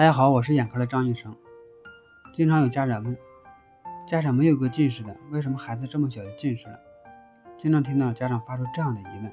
[0.00, 1.36] 大家好，我是眼科的张医生。
[2.32, 3.14] 经常有家长问，
[4.08, 6.80] 家长没有个近视的，为什么孩子这么小就近视了？
[7.58, 9.30] 经常听到家长发出这样的疑问，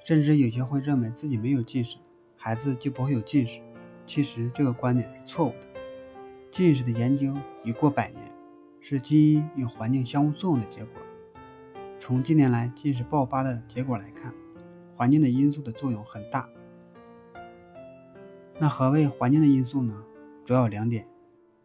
[0.00, 1.96] 甚至有些会认为自己没有近视，
[2.36, 3.60] 孩子就不会有近视。
[4.06, 5.66] 其实这个观点是错误的。
[6.52, 7.34] 近视的研究
[7.64, 8.22] 已过百年，
[8.80, 11.02] 是基因与环境相互作用的结果。
[11.98, 14.32] 从近年来近视爆发的结果来看，
[14.94, 16.48] 环境的因素的作用很大。
[18.62, 19.94] 那何谓环境的因素呢？
[20.44, 21.06] 主要有两点：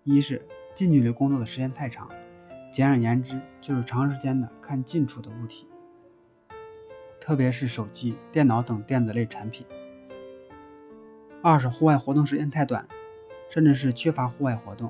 [0.05, 0.41] 一是
[0.73, 2.08] 近距离工作的时间太长，
[2.71, 5.68] 简而言之就是长时间的看近处的物体，
[7.20, 9.66] 特别是手机、电脑等电子类产品；
[11.44, 12.88] 二是户外活动时间太短，
[13.49, 14.90] 甚至是缺乏户外活动，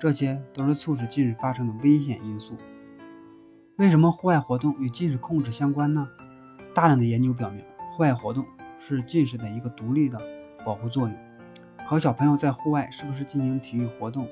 [0.00, 2.56] 这些都是促使近视发生的危险因素。
[3.76, 6.08] 为什么户外活动与近视控制相关呢？
[6.72, 8.46] 大量的研究表明，户外活动
[8.78, 10.18] 是近视的一个独立的
[10.64, 11.14] 保护作用。
[11.86, 14.26] 和小朋友在户外是不是进行体育活动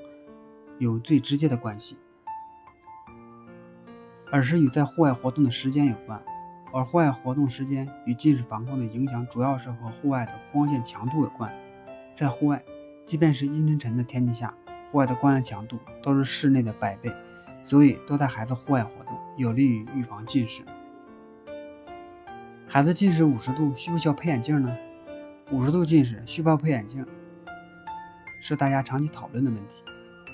[0.79, 1.99] 有最直接的关系，
[4.31, 6.21] 而是与在户外活动的时间有关。
[6.73, 11.53] 而户外活动时间与近视防控的影响，主要是和户外的光线强度有关。
[12.15, 12.63] 在户外，
[13.05, 14.55] 即便是阴沉沉的天气下，
[14.91, 17.13] 户外的光线强度都是室内的百倍，
[17.63, 20.63] 所以多带孩子户外活动，有利于预防近视。
[22.67, 24.75] 孩子近视五十度，需不需要配眼镜呢？
[25.51, 27.07] 五十度近视需不需要配眼镜？
[28.45, 29.85] 是大家长期讨论的问题。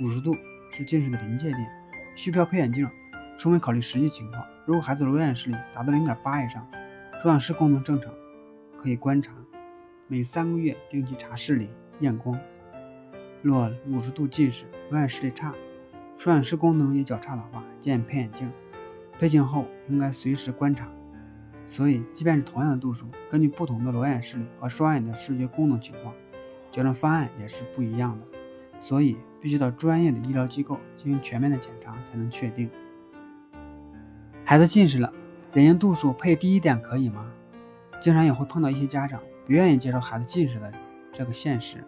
[0.00, 0.34] 五十度
[0.72, 1.68] 是近视的临界点，
[2.16, 2.88] 需不需要配眼镜？
[3.36, 4.42] 充分考虑实际情况。
[4.64, 6.66] 如果孩子裸眼视力达到零点八以上，
[7.20, 8.10] 双眼视功能正常，
[8.78, 9.34] 可以观察，
[10.06, 11.68] 每三个月定期查视力
[12.00, 12.40] 验光。
[13.42, 15.52] 若五十度近视，裸眼视力差，
[16.16, 18.50] 双眼视功能也较差的话，建议配眼镜。
[19.18, 20.88] 配镜后应该随时观察。
[21.66, 26.14] 所以，即便是同样的度数，根据不同的裸眼视力和双眼的视觉功能情况。
[26.70, 28.26] 矫正方案也是不一样的，
[28.78, 32.70] 所以必须到专业的医疗机构进行全面的检查才能确定。
[34.44, 35.12] 孩子近视了，
[35.54, 37.26] 眼睛度数配低一点可以吗？
[38.00, 40.72] 经常也会碰到一些家长不愿意接受孩子近视的
[41.12, 41.84] 这个现实，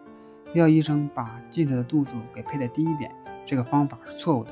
[0.53, 3.11] 要医生把近视的度数给配的低一点，
[3.45, 4.51] 这个方法是错误的。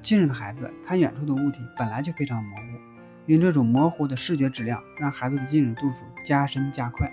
[0.00, 2.62] 近视的孩子看远处的物体本来就非常模糊，
[3.26, 7.10] 用这种模糊的视觉质量让孩子的近视度数加深加快。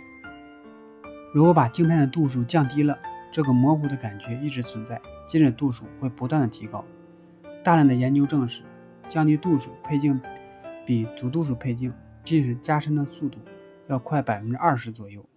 [1.31, 2.97] 如果把镜片的度数降低了，
[3.31, 6.84] 这个模糊的感觉一直存在，近视度数会不断的提高。
[7.63, 8.63] 大量的研究证实，
[9.07, 10.19] 降低度数配镜
[10.85, 13.38] 比足度数配镜近视加深的速度
[13.88, 15.23] 要快百分之二十左右。